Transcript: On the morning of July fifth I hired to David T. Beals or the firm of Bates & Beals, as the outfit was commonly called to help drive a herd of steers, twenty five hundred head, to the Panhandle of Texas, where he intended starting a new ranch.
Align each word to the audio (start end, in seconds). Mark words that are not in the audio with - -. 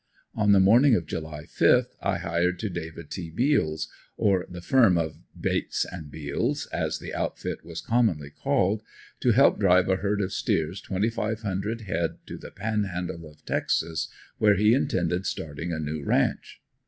On 0.33 0.51
the 0.51 0.59
morning 0.59 0.95
of 0.95 1.05
July 1.05 1.45
fifth 1.45 1.95
I 2.01 2.17
hired 2.17 2.57
to 2.57 2.71
David 2.71 3.11
T. 3.11 3.29
Beals 3.29 3.87
or 4.17 4.47
the 4.49 4.59
firm 4.59 4.97
of 4.97 5.19
Bates 5.39 5.85
& 5.99 6.09
Beals, 6.09 6.65
as 6.73 6.97
the 6.97 7.13
outfit 7.13 7.63
was 7.63 7.81
commonly 7.81 8.31
called 8.31 8.81
to 9.19 9.29
help 9.29 9.59
drive 9.59 9.89
a 9.89 9.97
herd 9.97 10.19
of 10.21 10.33
steers, 10.33 10.81
twenty 10.81 11.11
five 11.11 11.41
hundred 11.41 11.81
head, 11.81 12.17
to 12.25 12.39
the 12.39 12.49
Panhandle 12.49 13.29
of 13.29 13.45
Texas, 13.45 14.09
where 14.39 14.55
he 14.55 14.73
intended 14.73 15.27
starting 15.27 15.71
a 15.71 15.77
new 15.77 16.03
ranch. 16.03 16.63